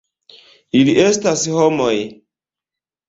[0.79, 1.95] Ili estas homoj.